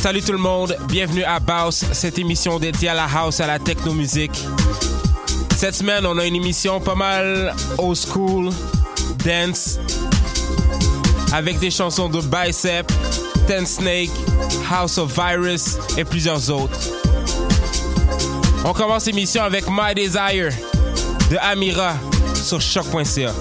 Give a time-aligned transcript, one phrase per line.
[0.00, 3.58] Salut tout le monde, bienvenue à Baus, cette émission dédiée à la house, à la
[3.58, 4.44] techno-musique.
[5.56, 8.50] Cette semaine, on a une émission pas mal old school,
[9.24, 9.80] dance,
[11.32, 12.86] avec des chansons de Bicep,
[13.48, 14.12] Ten Snake,
[14.70, 16.78] House of Virus et plusieurs autres.
[18.64, 20.52] On commence l'émission avec My Desire
[21.28, 21.94] de Amira
[22.34, 23.32] sur choc.ca.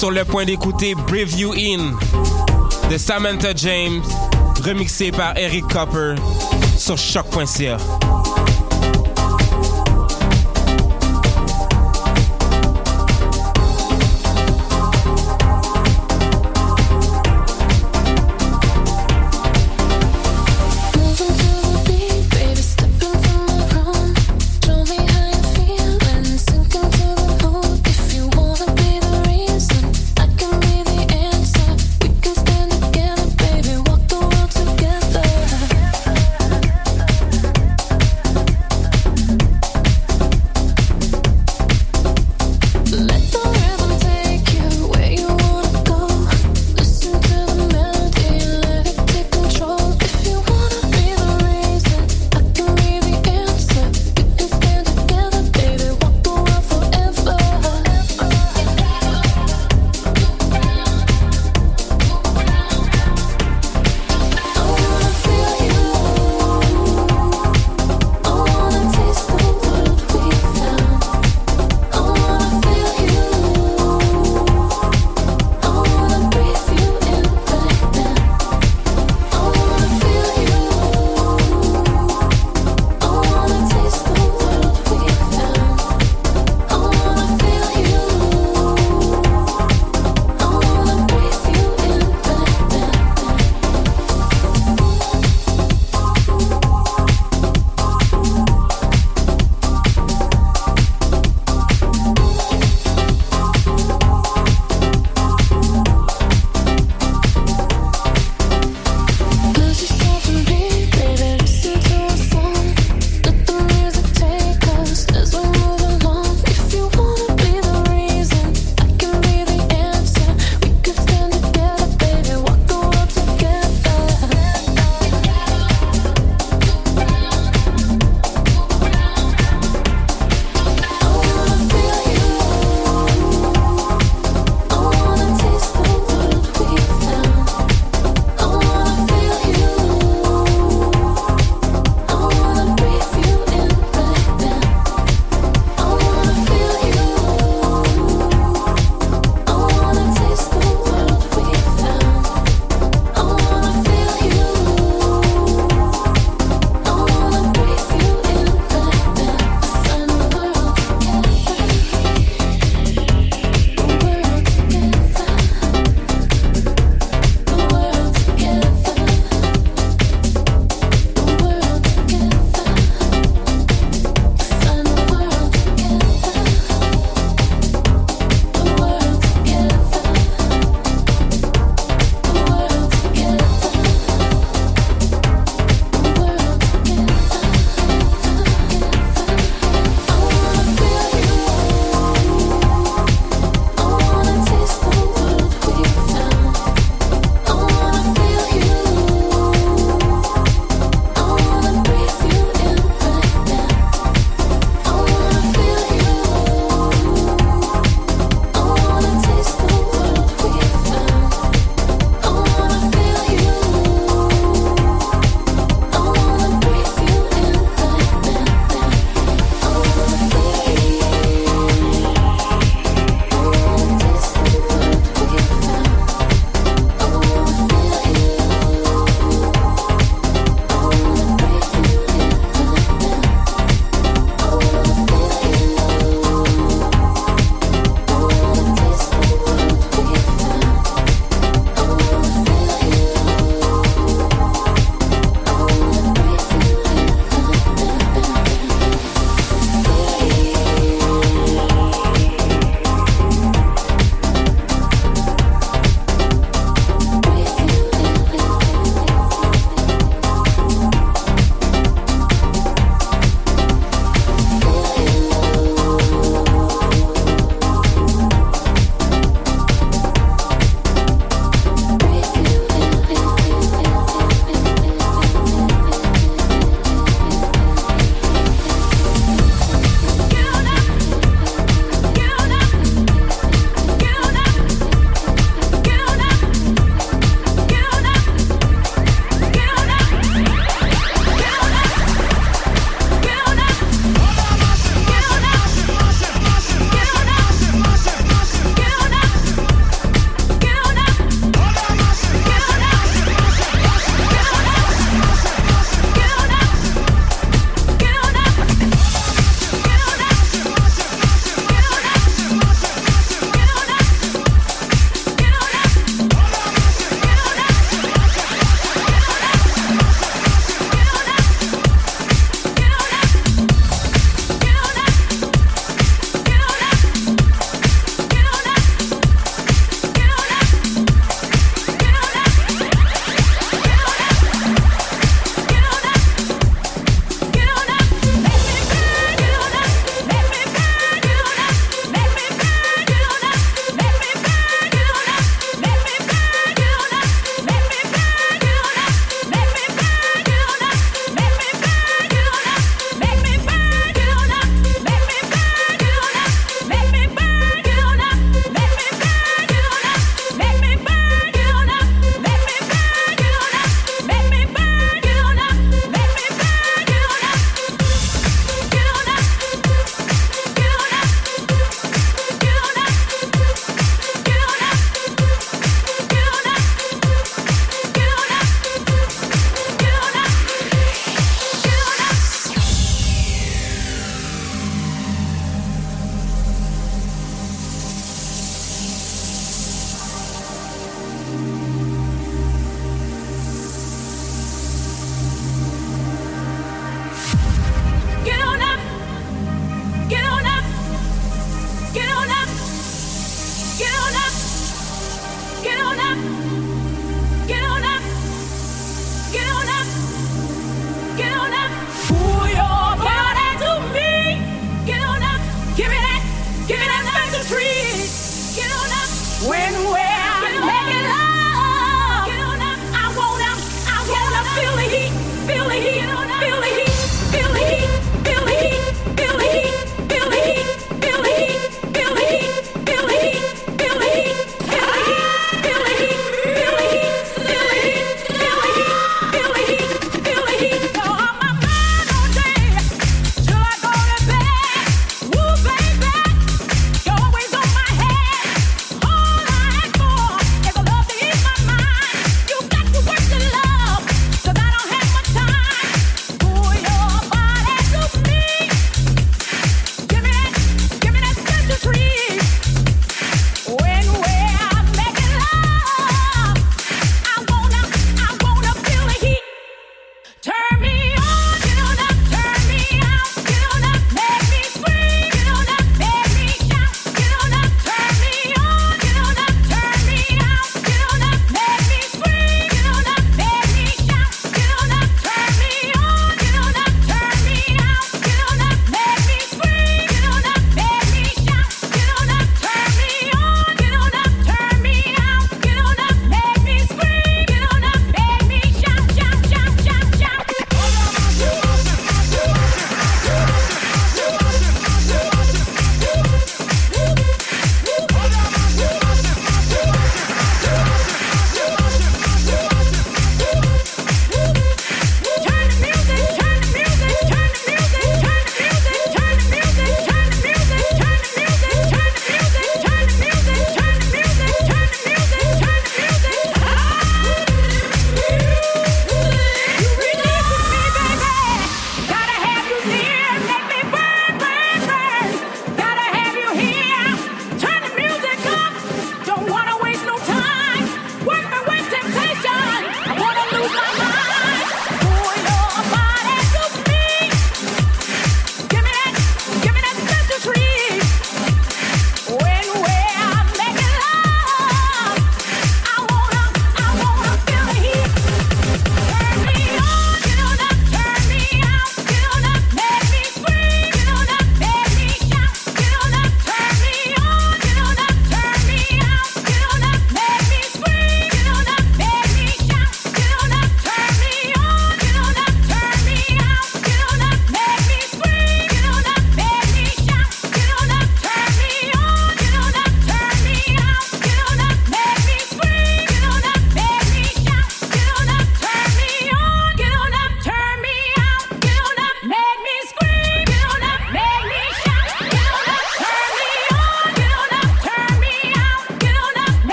[0.00, 1.92] sur le point d'écouter Brave You In
[2.90, 4.02] de Samantha James,
[4.64, 6.14] remixé par Eric Copper
[6.78, 7.76] sur choc.ca.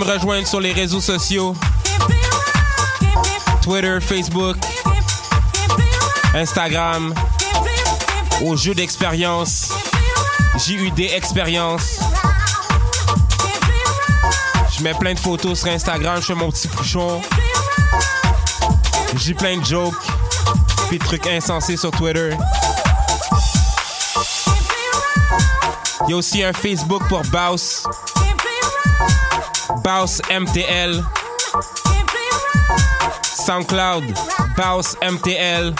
[0.00, 1.54] me rejoindre sur les réseaux sociaux.
[3.62, 4.56] Twitter, Facebook,
[6.34, 7.14] Instagram,
[8.42, 9.68] au jeu d'expérience,
[10.56, 12.00] JUD Expérience.
[14.74, 17.20] Je mets plein de photos sur Instagram, je fais mon petit bouchon.
[19.16, 19.92] J'ai plein de jokes,
[20.88, 22.30] puis de trucs insensés sur Twitter.
[26.06, 27.84] Il y a aussi un Facebook pour Baus.
[29.82, 31.02] Baus MTL.
[33.22, 34.04] SoundCloud.
[34.56, 35.74] Baus MTL.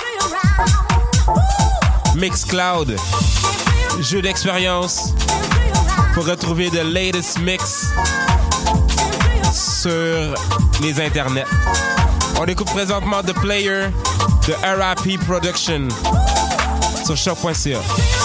[2.17, 2.97] Mixcloud.
[4.01, 5.13] Jeu d'expérience.
[6.15, 7.89] Pour retrouver the latest mix
[9.53, 10.35] sur
[10.83, 11.47] les internets.
[12.41, 13.87] On écoute présentement The Player
[14.47, 15.89] de RIP Production
[17.05, 18.20] sur choc.ca.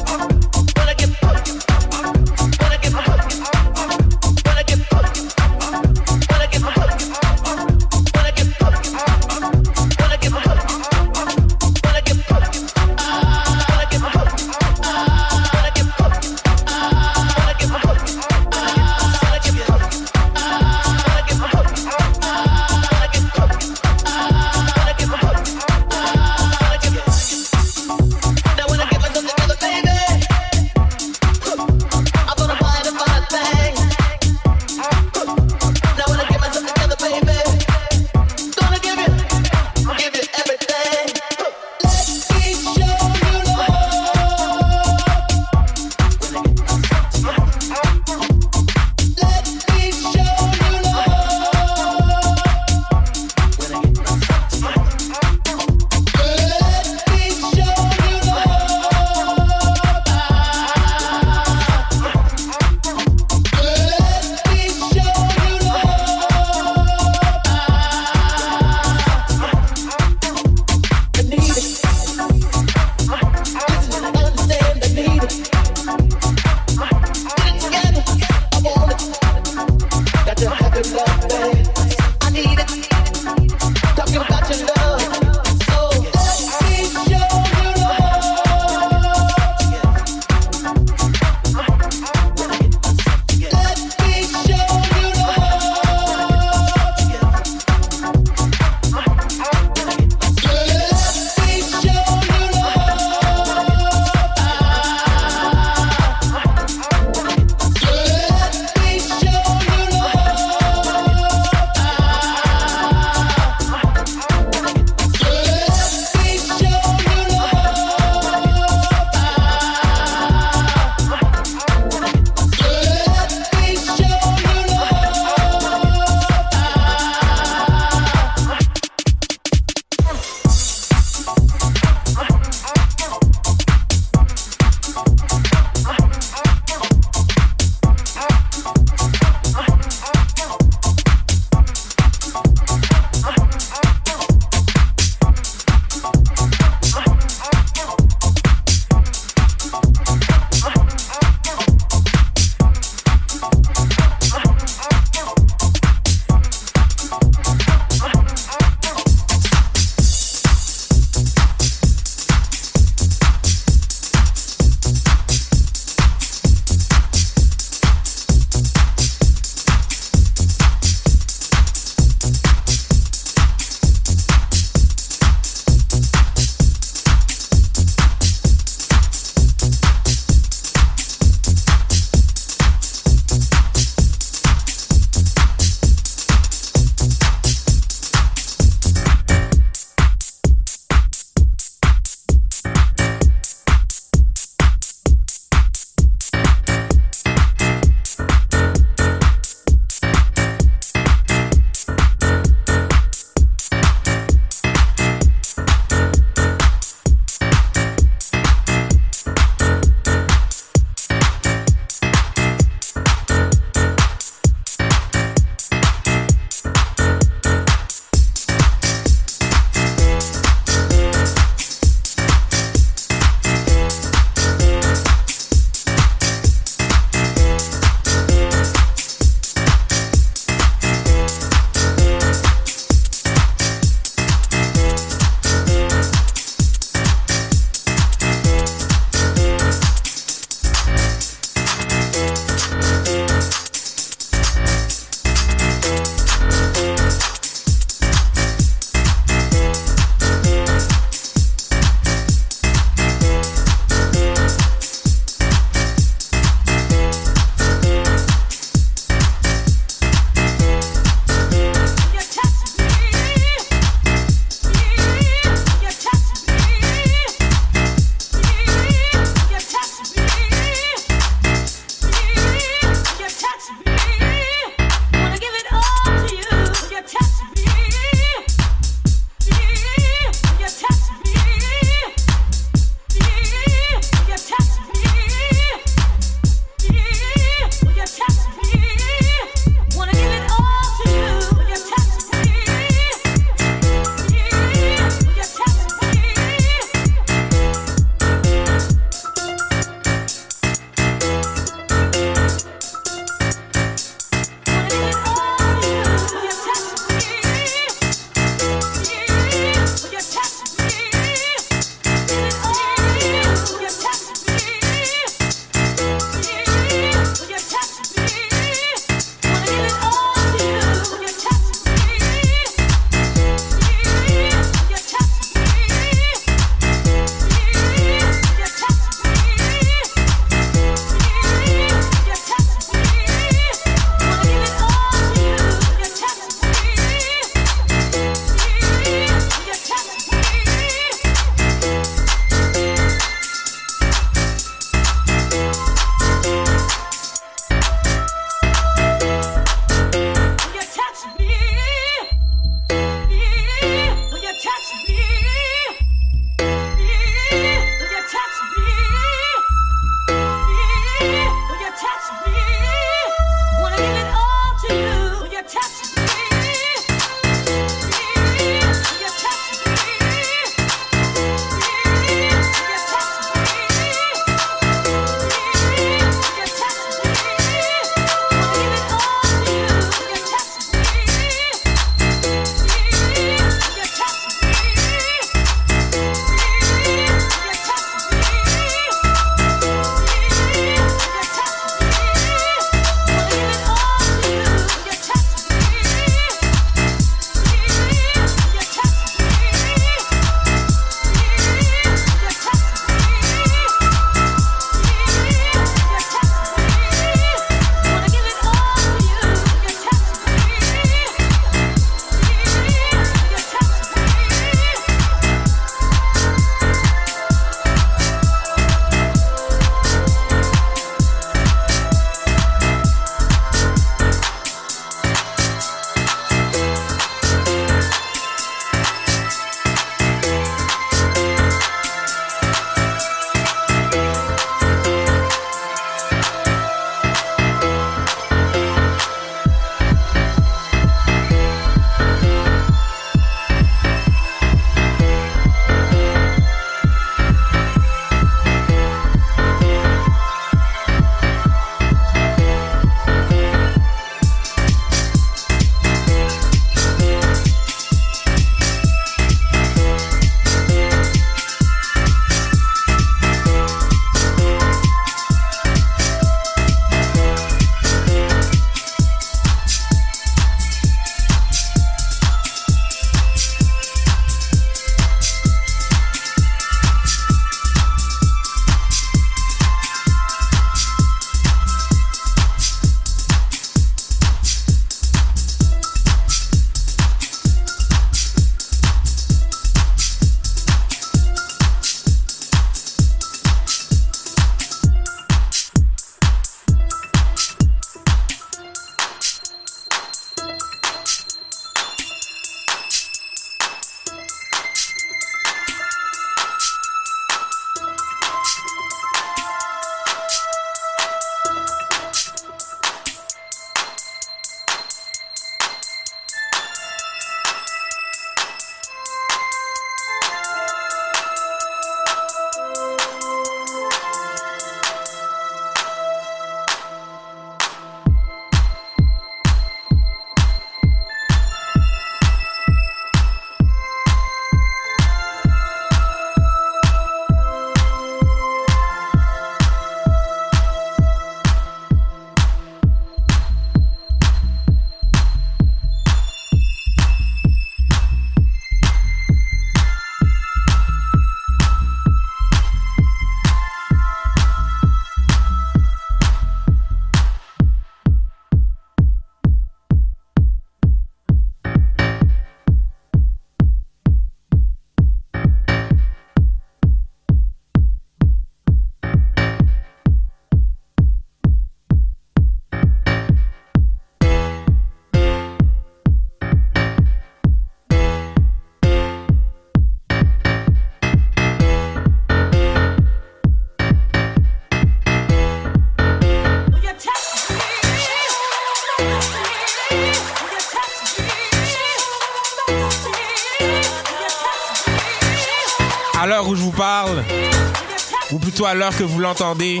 [598.88, 600.00] à l'heure que vous l'entendez,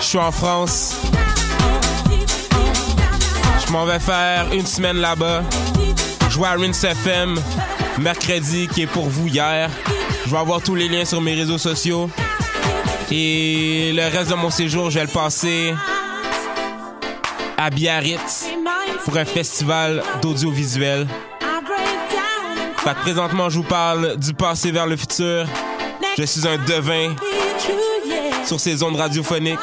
[0.00, 0.96] je suis en France.
[3.64, 5.42] Je m'en vais faire une semaine là-bas.
[6.28, 7.38] Jouer à Rinse FM
[7.98, 9.70] mercredi, qui est pour vous hier.
[10.26, 12.10] Je vais avoir tous les liens sur mes réseaux sociaux.
[13.12, 15.74] Et le reste de mon séjour, je vais le passer
[17.56, 18.46] à Biarritz
[19.04, 21.06] pour un festival d'audiovisuel.
[23.02, 25.46] Présentement, je vous parle du passé vers le futur.
[26.18, 27.14] Je suis un devin
[28.44, 29.60] sur ces ondes radiophoniques,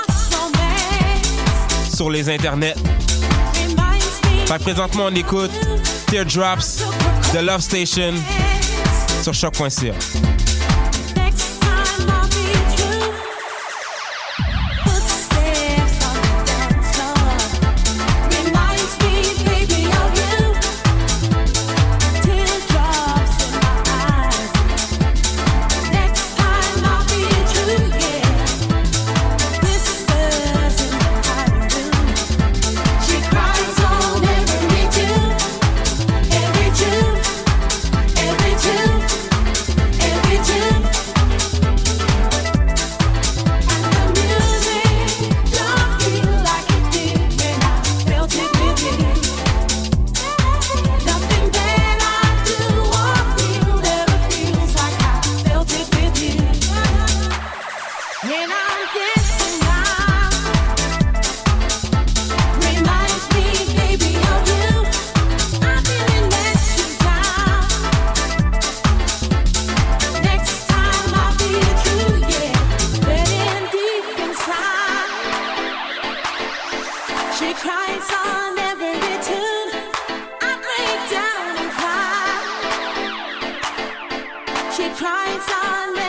[1.93, 2.75] sur les internets.
[4.45, 5.51] Fait présentement, on écoute
[6.07, 6.81] Teardrops
[7.33, 8.13] de Love Station
[9.21, 10.34] sur choc.ca.
[84.75, 86.04] She cries on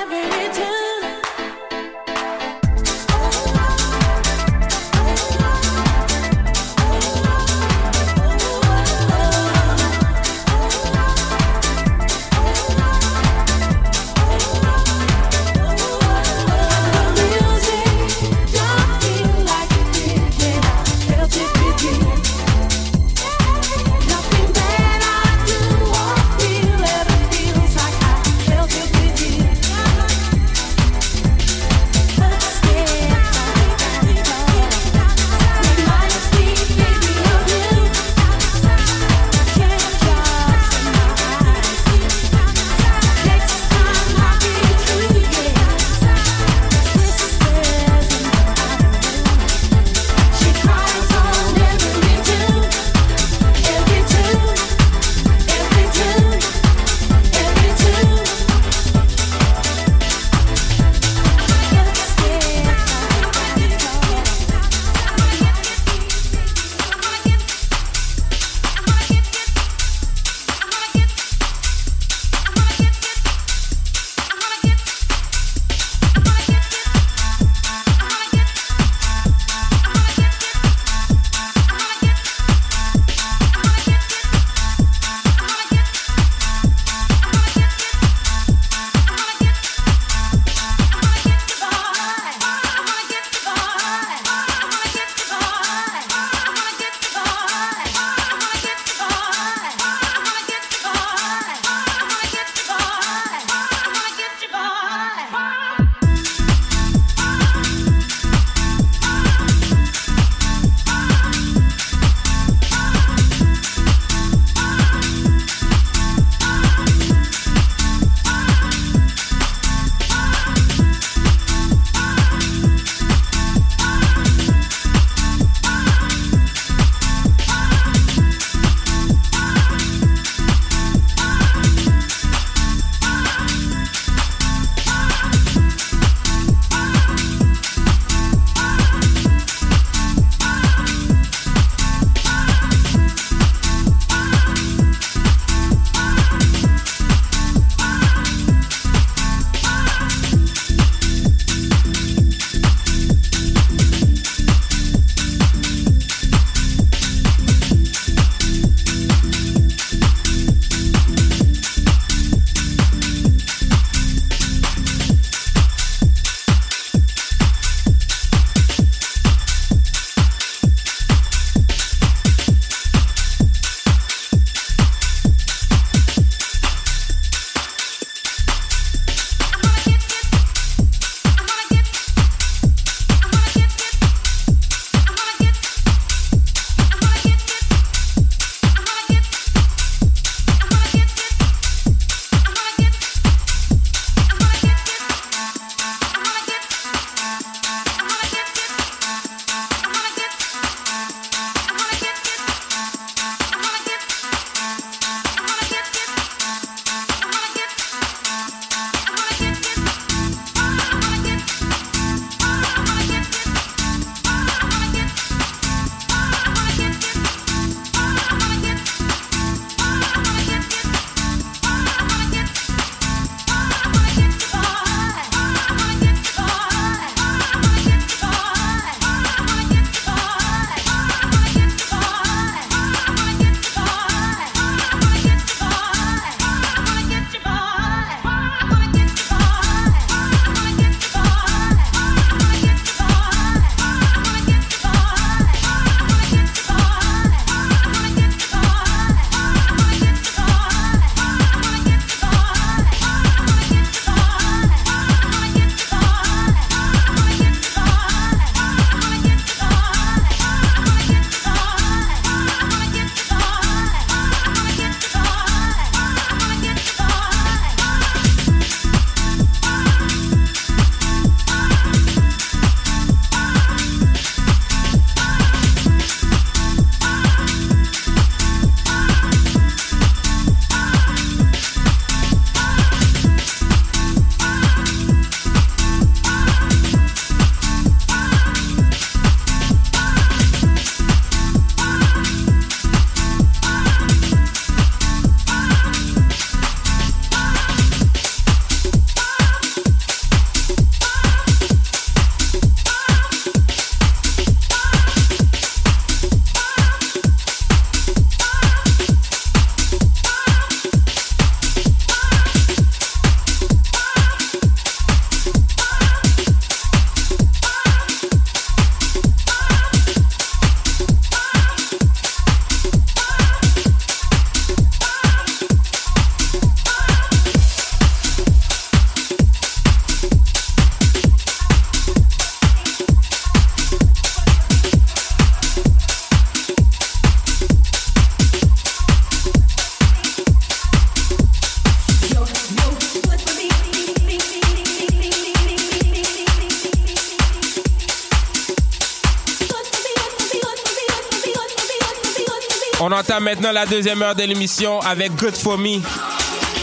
[353.47, 356.01] maintenant la deuxième heure de l'émission avec Good For Me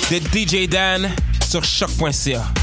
[0.09, 1.11] de DJ Dan
[1.45, 2.62] sur choc.ca.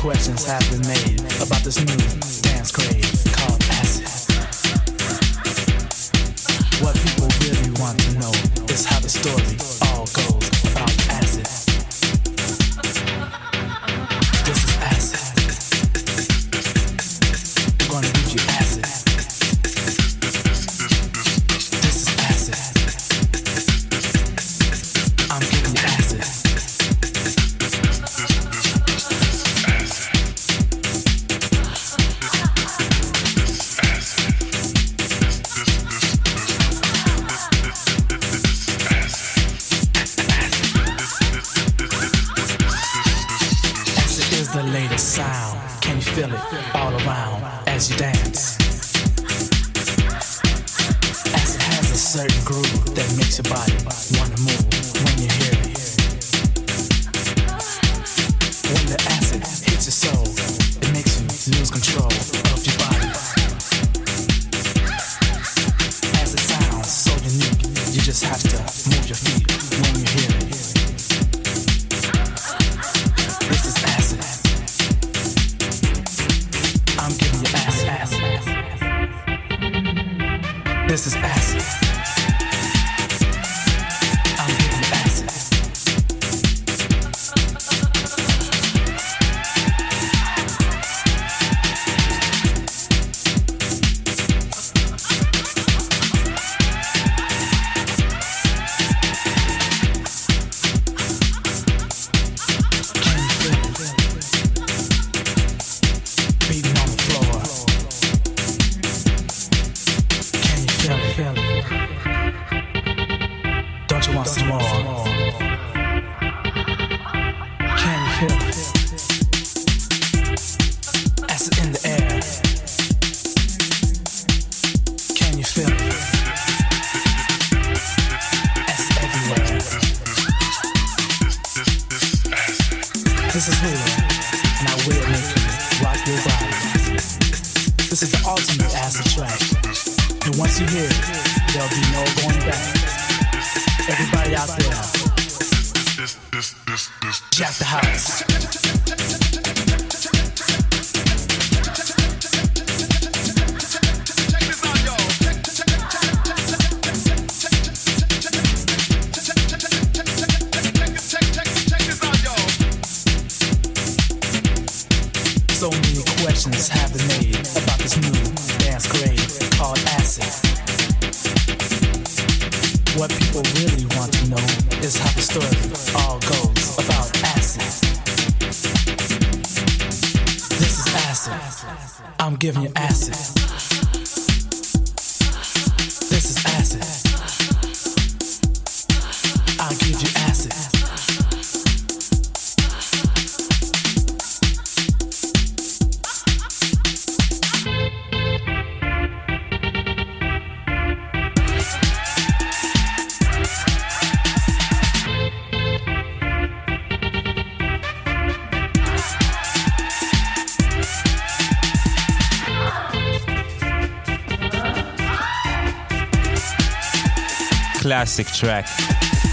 [0.00, 4.08] questions have been made about this new dance craze called acid.
[6.82, 8.32] What people really want to know
[8.72, 9.69] is how the story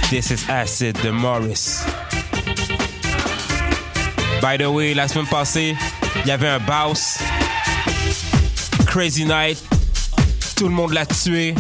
[0.09, 1.84] This is Acid de Morris.
[4.41, 5.76] By the way, la semaine passée,
[6.23, 7.19] il y avait un bounce.
[8.85, 9.57] Crazy Night.
[10.55, 11.53] Tout le monde l'a tué.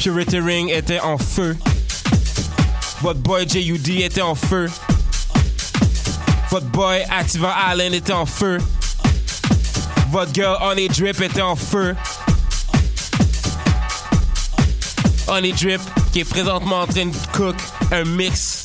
[0.00, 1.56] Purity Ring était en feu.
[3.00, 4.68] Votre boy JUD était en feu.
[6.50, 8.58] Votre boy Ativa Allen était en feu.
[10.10, 11.94] Votre girl Honey Drip était en feu.
[15.28, 15.80] Honey Drip
[16.16, 17.56] qui est présentement en train de cook
[17.92, 18.64] un mix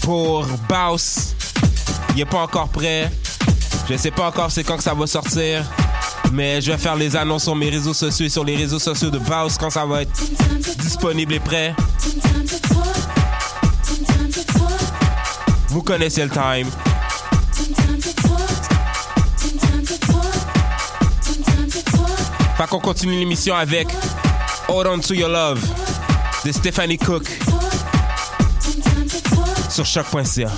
[0.00, 1.34] pour Baus.
[2.14, 3.10] Il est pas encore prêt.
[3.86, 5.62] Je sais pas encore c'est quand que ça va sortir.
[6.32, 9.10] Mais je vais faire les annonces sur mes réseaux sociaux et sur les réseaux sociaux
[9.10, 10.22] de Baus quand ça va être
[10.78, 11.74] disponible et prêt.
[15.68, 16.70] Vous connaissez le time.
[22.56, 23.88] Fait qu'on continue l'émission avec
[24.68, 25.60] Hold On To Your Love
[26.44, 27.26] de Stephanie Cook
[29.70, 30.50] sur choc.ca.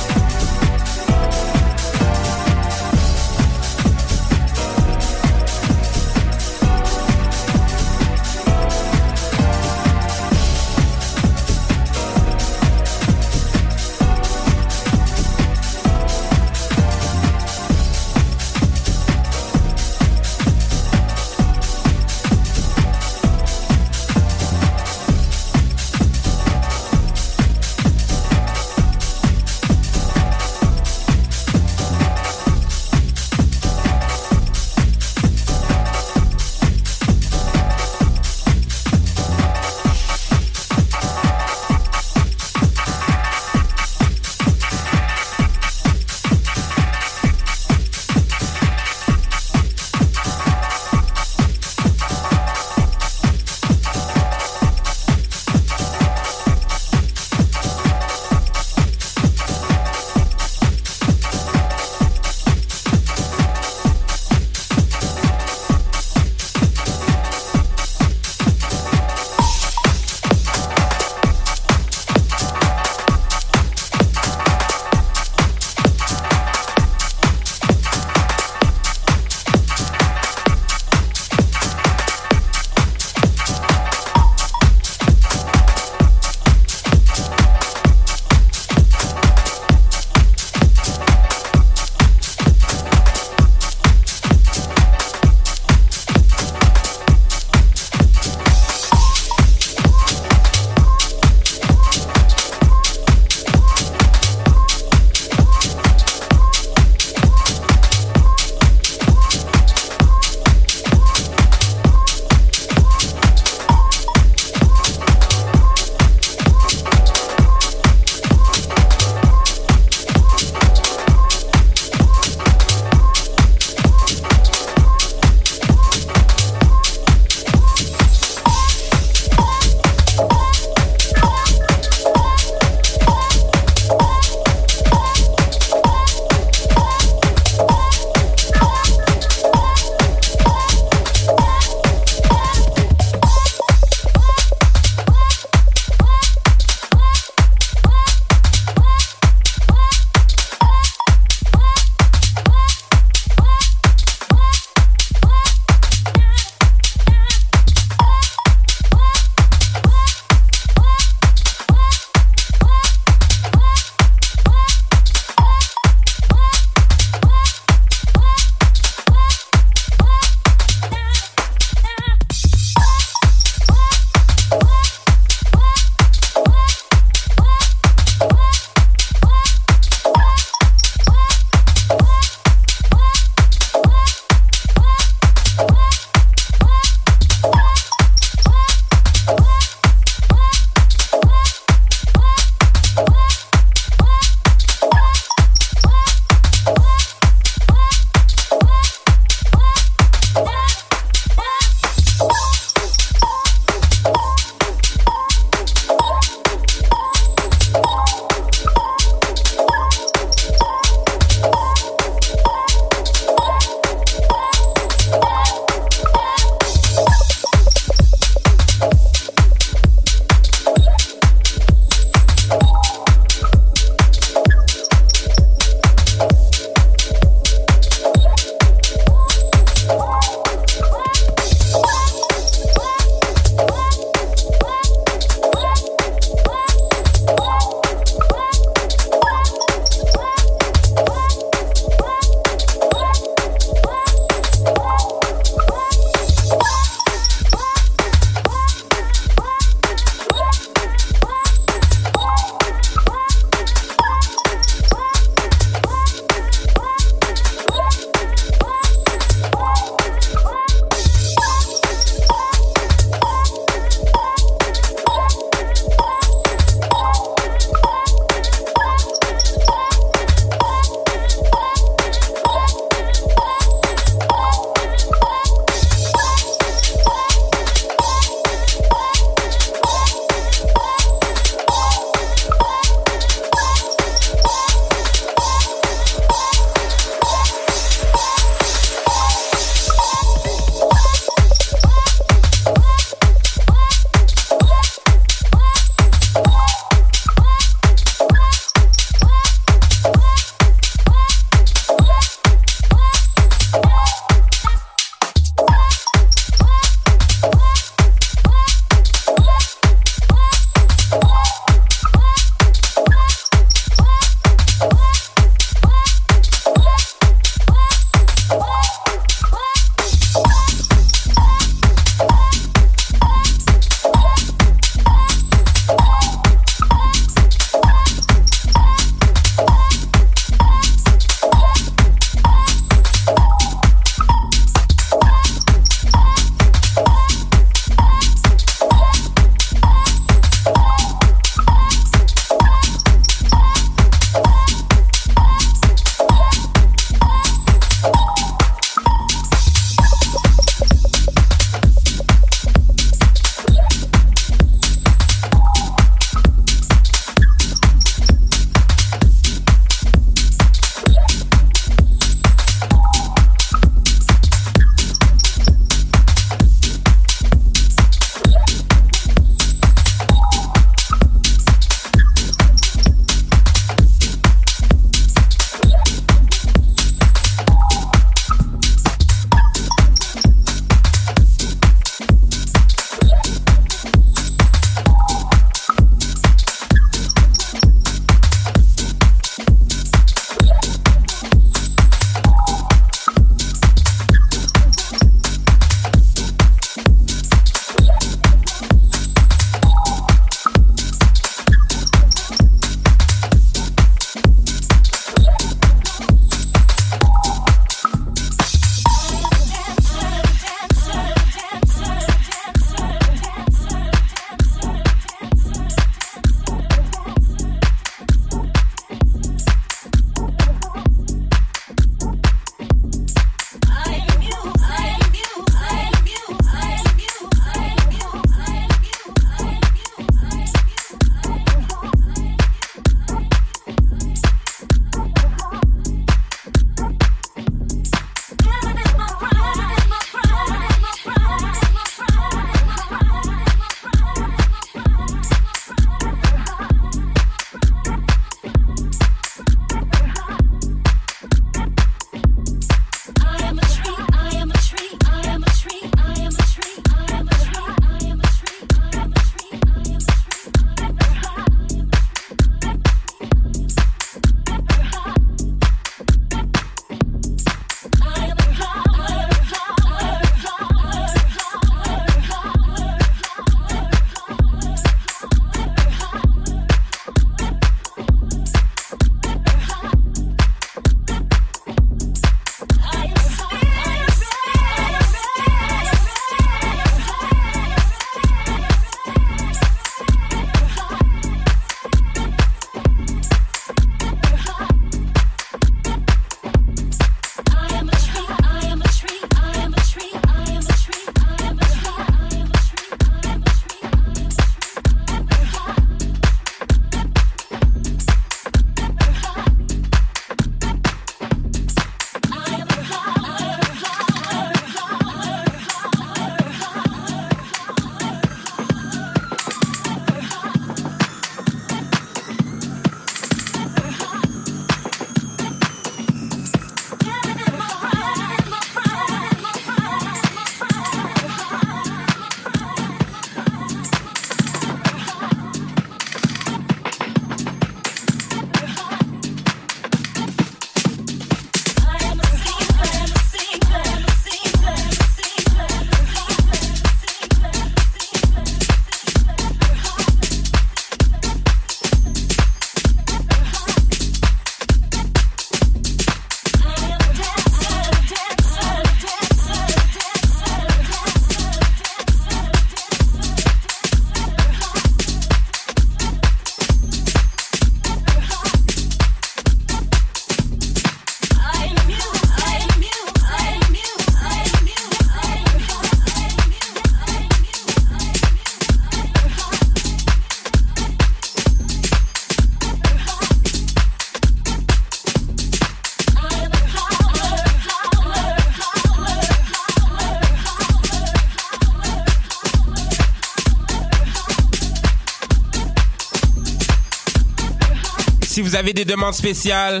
[598.70, 600.00] vous avez des demandes spéciales,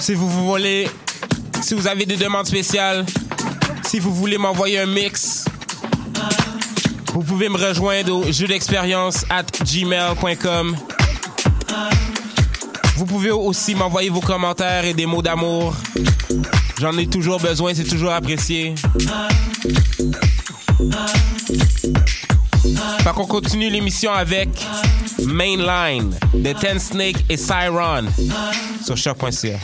[0.00, 0.88] si vous voulez,
[1.60, 3.04] si vous avez des demandes spéciales,
[3.86, 5.44] si vous voulez m'envoyer un mix,
[7.12, 10.74] vous pouvez me rejoindre au jeu d'expérience at gmail.com.
[12.96, 15.74] Vous pouvez aussi m'envoyer vos commentaires et des mots d'amour.
[16.80, 18.74] J'en ai toujours besoin, c'est toujours apprécié.
[23.00, 24.48] Fait continue l'émission avec
[25.24, 28.06] Mainline de Ten Snake et Cyron
[28.84, 29.58] sur choc.ca.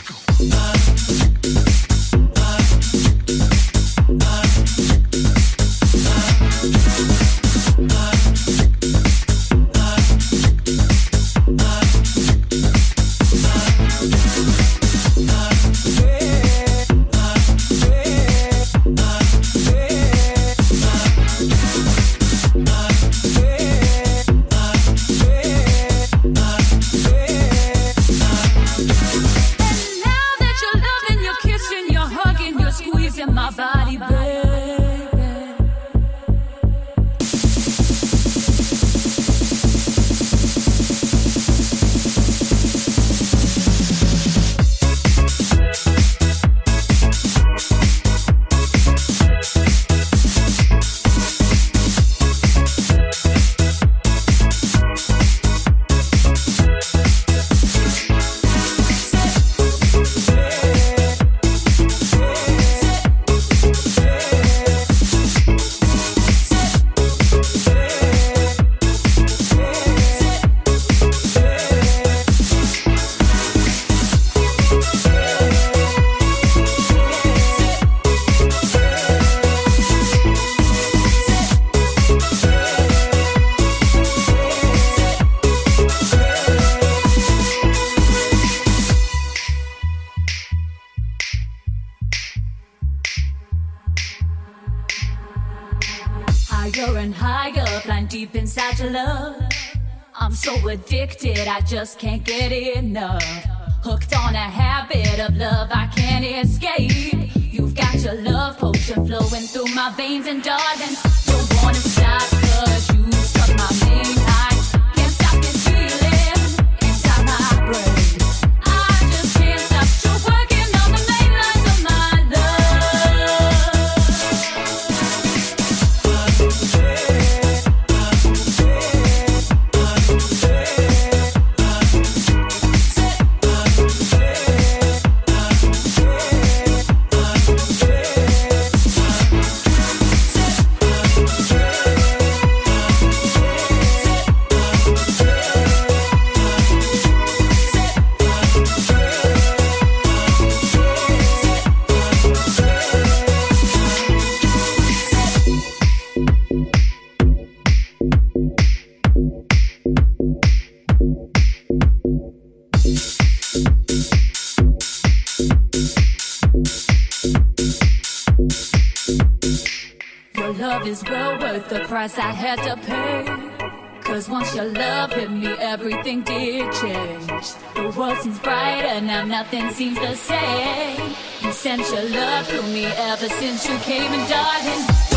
[175.69, 177.53] everything did change.
[177.75, 181.13] The world seems brighter now, nothing seems the same.
[181.41, 185.08] You sent your love to me ever since you came, and darling,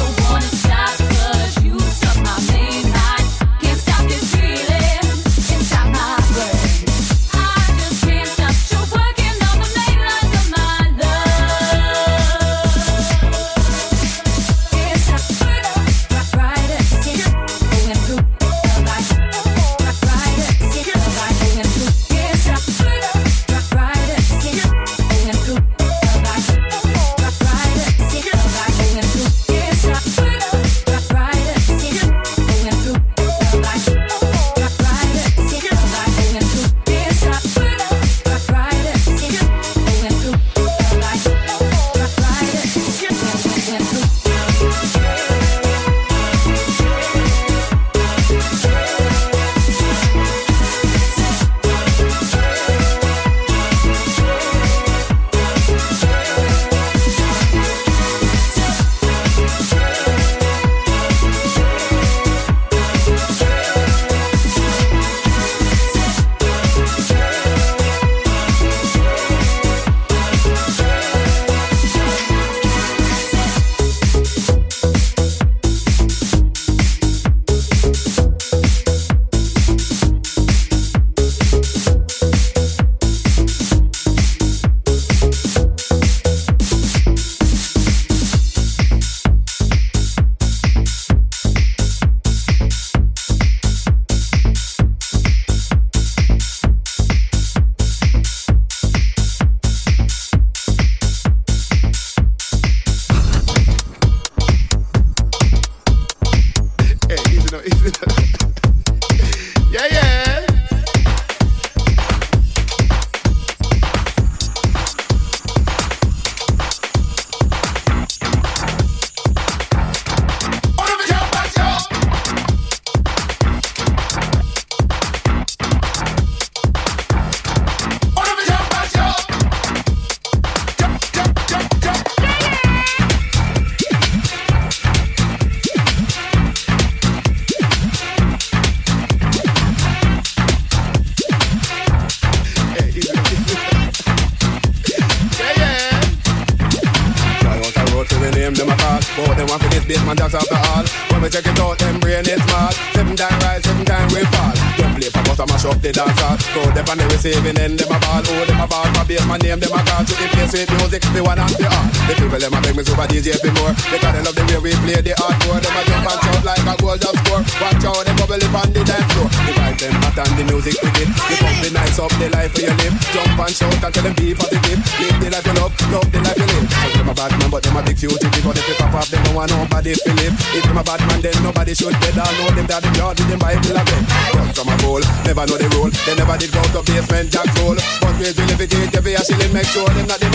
[180.00, 180.34] to live.
[180.56, 182.16] If them a bad man, then nobody should dead.
[182.16, 184.04] I know them that the yard with them Bible a bed.
[184.32, 185.92] But from a goal, never know the rule.
[186.08, 187.76] They never did go to basement jack roll.
[188.00, 189.52] But we will it, every shilling.
[189.52, 190.31] Make sure them not the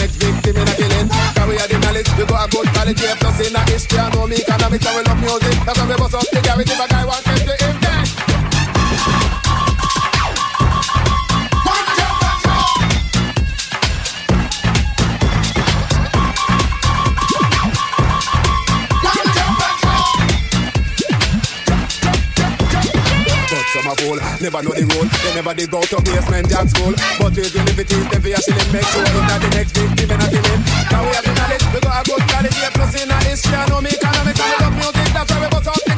[25.28, 26.96] They never did go to basement jack school.
[27.20, 28.72] But we will live it is, them for a shilling.
[28.72, 30.62] Make sure it's not the next victim in a killing.
[30.88, 32.64] Now we have the knowledge, we got a good quality.
[32.72, 35.12] Plus in a history, I know me economics and we love music.
[35.12, 35.97] That's why we bust up the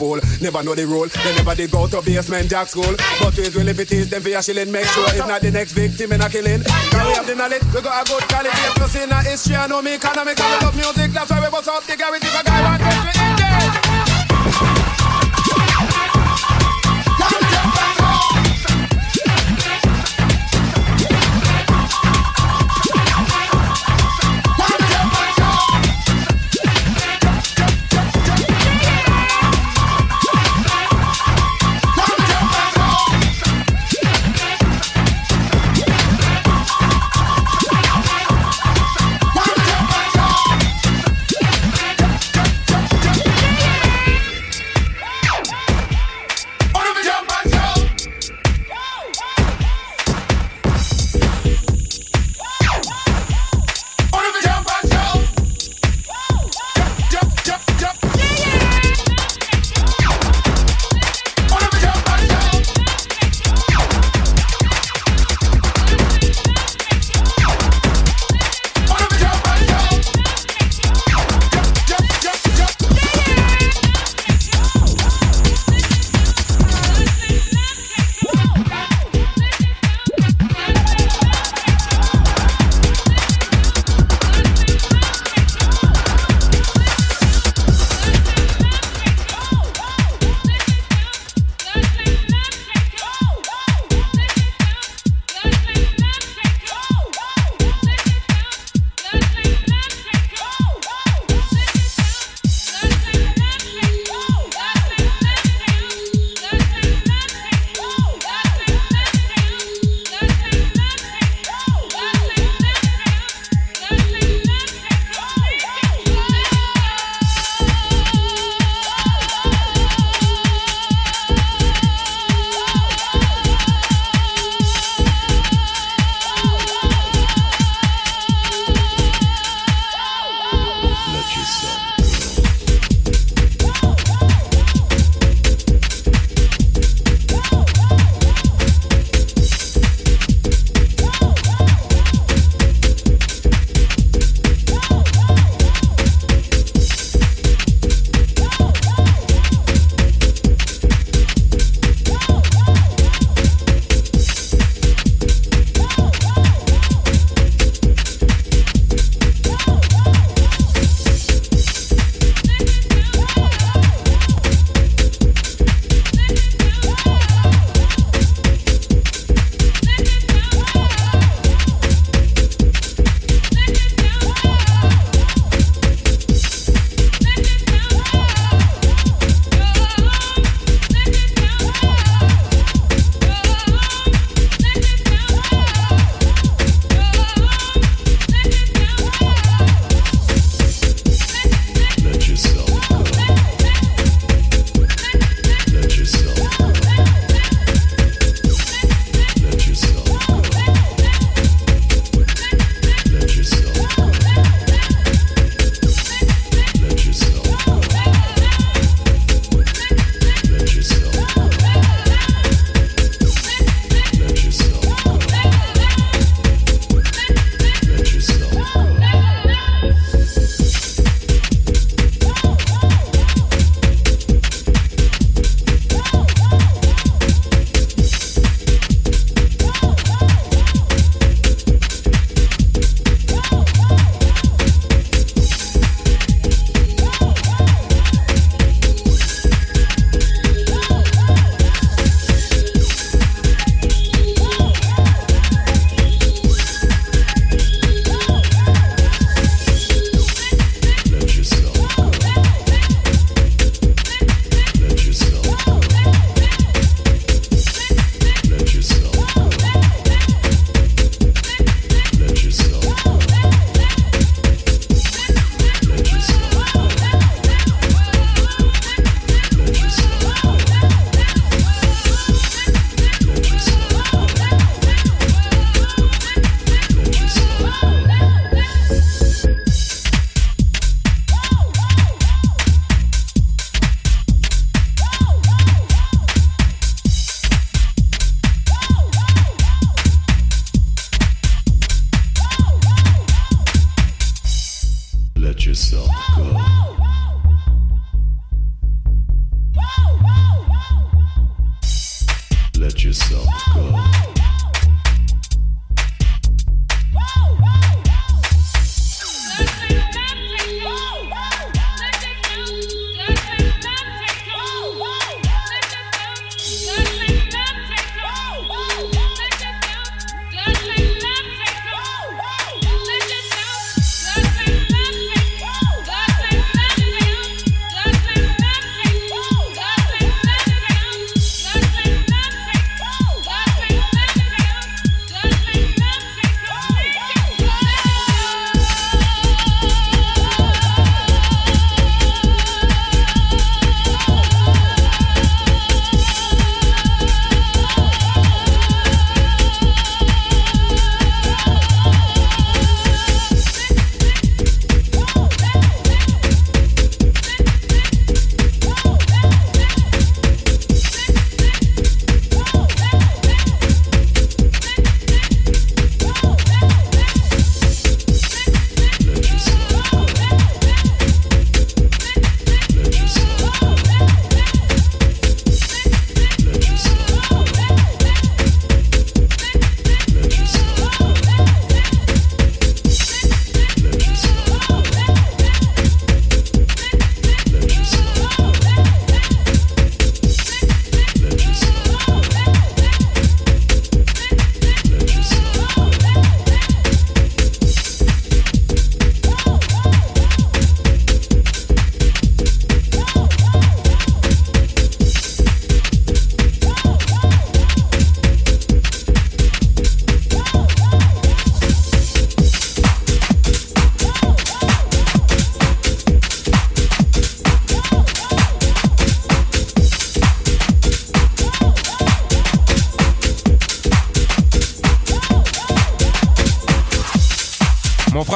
[0.00, 1.06] Some never know the rule.
[1.08, 2.96] They never did go to basement jack school.
[3.20, 4.72] But we will if it is, then for a shilling.
[4.72, 6.62] Make sure it's not the next victim in a killing.
[6.92, 8.56] Now we have the knowledge, we got a good quality.
[8.80, 11.12] Plus in a history, I know me economics and we love music.
[11.12, 12.99] That's why we bust up the garage if a guy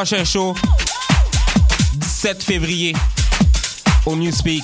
[0.05, 0.55] prochain show,
[1.95, 2.95] 17 février,
[4.05, 4.63] au Newspeak.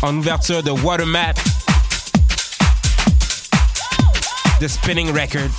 [0.00, 1.34] En ouverture de Watermat,
[4.62, 5.50] de Spinning Records.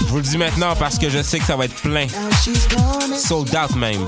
[0.00, 2.06] Je vous le dis maintenant parce que je sais que ça va être plein.
[3.18, 4.06] Sold out même.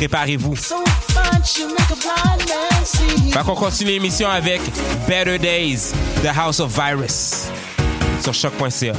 [0.00, 0.54] Préparez-vous.
[0.54, 0.74] Fait
[3.44, 4.62] qu'on continue l'émission avec
[5.06, 7.48] Better Days, The House of Virus,
[8.22, 8.94] sur choc.ca.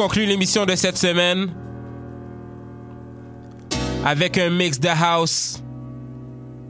[0.00, 1.52] conclut l'émission de cette semaine.
[4.02, 5.62] Avec un mix de house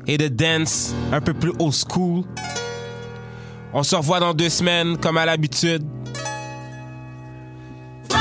[0.08, 2.24] et de dance un peu plus old school.
[3.72, 5.86] On se revoit dans deux semaines, comme à l'habitude.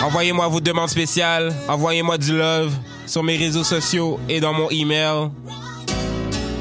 [0.04, 1.56] Envoyez-moi vos demandes spéciales.
[1.68, 2.72] Envoyez-moi du love
[3.08, 5.32] sur mes réseaux sociaux et dans mon email.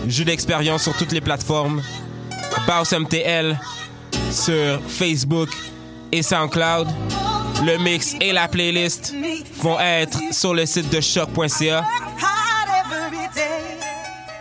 [0.07, 1.83] Jeu d'expérience sur toutes les plateformes.
[2.67, 3.61] Baus MTL
[4.31, 5.51] sur Facebook
[6.13, 6.89] et SoundCloud.
[7.65, 9.15] Le mix et la playlist
[9.61, 11.85] vont être sur le site de choc.ca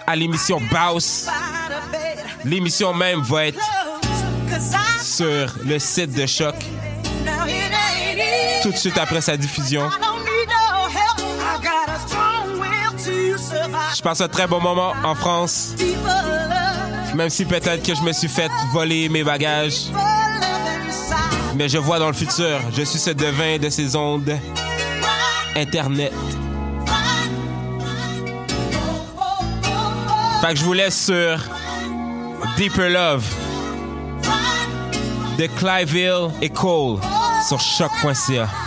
[0.05, 1.27] à l'émission Baus.
[2.45, 3.59] L'émission même va être
[5.01, 6.55] sur le site de Choc
[8.61, 9.89] tout de suite après sa diffusion.
[13.95, 15.75] Je passe un très bon moment en France,
[17.15, 19.85] même si peut-être que je me suis fait voler mes bagages.
[21.57, 24.37] Mais je vois dans le futur, je suis ce devin de ces ondes
[25.55, 26.13] Internet.
[30.39, 31.39] Fait que je vous laisse sur
[32.57, 33.25] Deeper Love
[35.39, 36.99] de Cliville et Cole
[37.47, 38.66] sur choc.ca.